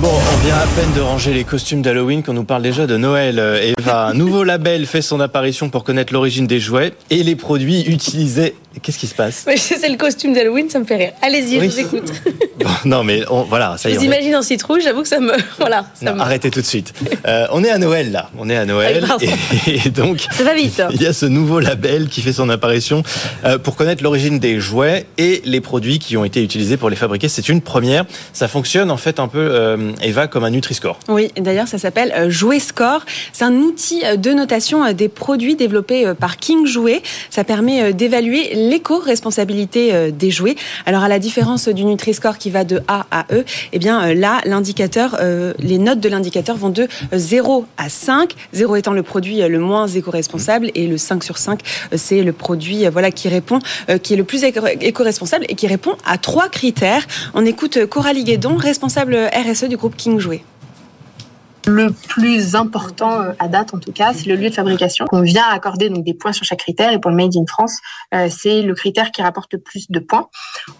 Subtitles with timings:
[0.00, 2.96] Bon, on vient à peine de ranger les costumes d'Halloween qu'on nous parle déjà de
[2.96, 3.38] Noël.
[3.78, 7.82] Eva, un nouveau label fait son apparition pour connaître l'origine des jouets et les produits
[7.82, 8.54] utilisés.
[8.82, 9.44] Qu'est-ce qui se passe?
[9.56, 11.12] C'est le costume d'Halloween, ça me fait rire.
[11.20, 12.12] Allez-y, je vous écoute.
[12.60, 13.96] Bon, non, mais on, voilà, ça y est.
[13.96, 15.32] Vous imagine en citrouille, j'avoue que ça me.
[15.58, 15.86] Voilà.
[15.94, 16.20] Ça Non, me...
[16.20, 16.92] arrêtez tout de suite.
[17.26, 19.24] Euh, on est à Noël là, on est à Noël Ah, pardon.
[19.66, 20.82] et, et donc Ça va vite.
[20.92, 23.02] il y a ce nouveau label qui fait son apparition
[23.46, 26.96] euh, pour connaître l'origine des jouets et les produits qui ont été utilisés pour les
[26.96, 27.30] fabriquer.
[27.30, 28.04] C'est une première.
[28.34, 30.98] Ça fonctionne en fait un peu, euh, Eva, comme un Nutri-Score.
[31.08, 33.04] Oui, d'ailleurs, ça s'appelle euh, Jouet Score.
[33.32, 37.02] C'est un outil euh, de notation euh, des produits développé euh, par King Jouet.
[37.30, 40.56] Ça permet euh, d'évaluer l'éco-responsabilité euh, des jouets.
[40.86, 44.14] Alors, à la différence du Nutri-Score qui va de A à E, eh bien euh,
[44.14, 46.86] là, l'indicateur, euh, les notes de l'indicateur vont de euh,
[47.18, 48.32] 0 à 5.
[48.52, 51.60] 0 étant le produit euh, le moins éco-responsable et le 5 sur 5,
[51.92, 55.44] euh, c'est le produit euh, voilà qui répond, euh, qui est le plus éco- éco-responsable
[55.48, 57.06] et qui répond à trois critères.
[57.34, 60.20] On écoute euh, Coralie Guédon, responsable RSE du King.
[61.66, 65.04] Le plus important euh, à date, en tout cas, c'est le lieu de fabrication.
[65.12, 66.92] On vient accorder donc des points sur chaque critère.
[66.92, 67.76] Et pour le Made in France,
[68.14, 70.28] euh, c'est le critère qui rapporte le plus de points.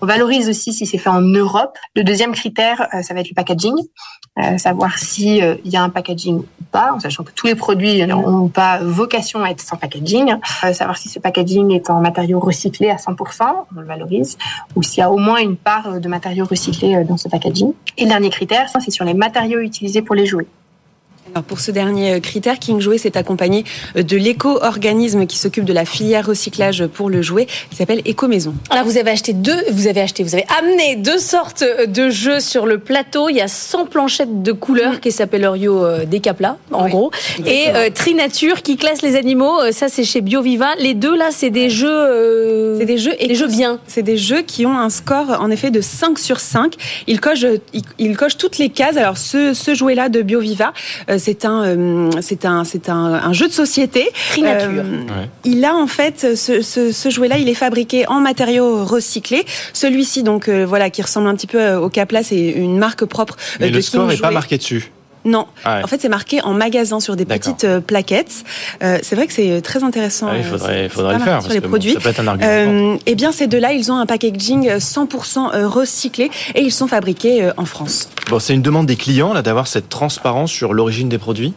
[0.00, 1.76] On valorise aussi si c'est fait en Europe.
[1.94, 3.76] Le deuxième critère, euh, ça va être le packaging,
[4.56, 6.42] savoir si il y a un packaging
[6.74, 10.36] en sachant que tous les produits n'ont pas vocation à être sans packaging.
[10.64, 13.42] Euh, savoir si ce packaging est en matériaux recyclés à 100%,
[13.76, 14.38] on le valorise,
[14.76, 17.72] ou s'il y a au moins une part de matériaux recyclés euh, dans ce packaging.
[17.98, 20.46] Et le dernier critère, c'est sur les matériaux utilisés pour les jouets.
[21.34, 23.64] Alors pour ce dernier euh, critère, King Jouet s'est accompagné
[23.96, 28.26] euh, de l'éco-organisme qui s'occupe de la filière recyclage pour le jouet, qui s'appelle Éco
[28.26, 28.54] Maison.
[28.70, 32.40] Alors vous avez acheté deux, vous avez acheté, vous avez amené deux sortes de jeux
[32.40, 33.28] sur le plateau.
[33.28, 37.10] Il y a 100 planchettes de couleurs qui s'appellent Orio euh, Decapla, en Oui, gros,
[37.46, 39.60] et euh, Trinature qui classe les animaux.
[39.60, 40.74] Euh, Ça c'est chez BioViva.
[40.78, 43.78] Les deux là, c'est des jeux, euh, C'est des jeux des jeux bien.
[43.86, 46.74] C'est des jeux qui ont un score en effet de 5 sur 5.
[47.06, 48.96] Ils cochent, ils, ils cochent toutes les cases.
[48.96, 50.72] Alors ce, ce jouet-là de BioViva,
[51.08, 54.08] euh, c'est un, euh, c'est un, c'est un, un jeu de société.
[54.30, 54.68] Trinature.
[54.72, 59.44] Euh, Il a en fait ce, ce, ce jouet-là, il est fabriqué en matériaux recyclés.
[59.72, 63.04] Celui-ci donc euh, voilà qui ressemble un petit peu euh, au Capla, c'est une marque
[63.04, 64.90] propre euh, Mais de le score n'est pas marqué dessus.
[65.26, 65.84] Non, Ah ouais.
[65.84, 68.42] en fait c'est marqué en magasin sur des petites euh, plaquettes.
[68.82, 70.28] Euh, c'est vrai que c'est très intéressant.
[70.30, 71.42] Ah, il euh, faudrait, le faire.
[71.42, 71.92] sur les que bon, produits.
[71.92, 72.50] ça peut être un argument.
[72.50, 77.42] Euh, eh bien, ces deux-là, ils ont un packaging 100% recyclé et ils sont fabriqués
[77.44, 78.08] euh, en France.
[78.30, 81.52] Bon, c'est une demande des clients là d'avoir cette transparence sur l'origine des produits?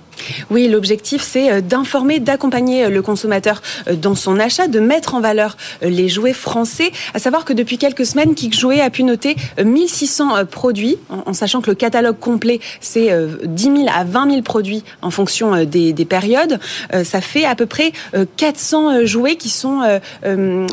[0.50, 5.14] Oui, l'objectif, c'est euh, d'informer, d'accompagner euh, le consommateur euh, dans son achat, de mettre
[5.14, 6.92] en valeur les jouets français.
[7.14, 10.98] À savoir que depuis quelques semaines, Kik Jouet a pu noter euh, 1600 euh, produits,
[11.10, 15.12] en, sachant que le catalogue complet, c'est euh, 10 000 à 20 000 produits en
[15.12, 16.60] fonction des, des périodes.
[17.04, 19.82] Ça fait à peu près euh, 400 euh, jouets qui sont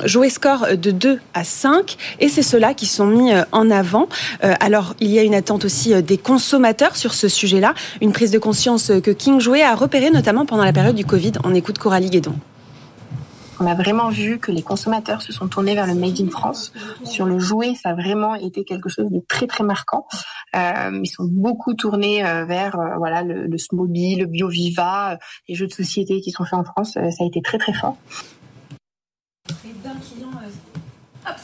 [0.04, 4.08] jouets score de 2 à 5, et c'est ceux-là qui sont mis en avant.
[4.40, 8.30] Alors, il y a une attente aussi euh, des consommateurs sur ce sujet-là, une prise
[8.30, 11.32] de conscience euh, que King Jouet a repérée notamment pendant la période du Covid.
[11.44, 12.34] On écoute Coralie Guédon.
[13.62, 16.72] On a vraiment vu que les consommateurs se sont tournés vers le Made in France.
[17.04, 20.06] Sur le jouet, ça a vraiment été quelque chose de très très marquant.
[20.56, 25.66] Euh, ils sont beaucoup tournés vers euh, voilà le, le Smoby, le BioViva, les jeux
[25.66, 26.92] de société qui sont faits en France.
[26.94, 27.98] Ça a été très très fort.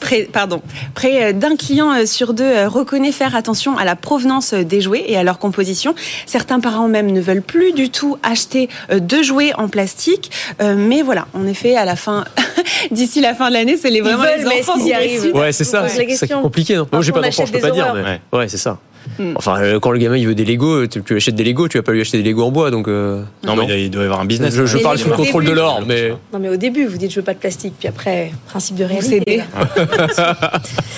[0.07, 0.61] Près, pardon,
[0.93, 4.79] près euh, d'un client euh, sur deux euh, reconnaît faire attention à la provenance des
[4.79, 5.95] jouets et à leur composition.
[6.25, 10.31] Certains parents même ne veulent plus du tout acheter de jouets en plastique.
[10.61, 12.23] Mais voilà, en effet, à la fin,
[12.91, 15.35] d'ici la fin de l'année, c'est les vraiment veulent, les enfants y qui arrivent.
[15.35, 16.77] Ouais, c'est ça, c'est compliqué.
[16.77, 17.93] Non Moi, j'ai pas Parfois, on d'enfant, je peux pas dire.
[17.93, 18.37] Mais...
[18.37, 18.79] Ouais, c'est ça.
[19.19, 19.33] Hmm.
[19.35, 21.77] Enfin, euh, quand le gamin il veut des Lego, tu, tu achètes des Lego, tu
[21.77, 22.87] vas pas lui acheter des Lego en bois, donc.
[22.87, 24.53] euh, Non, mais il doit y avoir un business.
[24.53, 26.09] Je, je Mais parle sous le au contrôle de début- l'or, mais.
[26.33, 28.83] Non mais au début, vous dites je veux pas de plastique, puis après principe de
[28.83, 29.41] Vous réalité.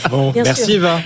[0.10, 0.76] Bon, Bien merci sûr.
[0.76, 1.00] Eva.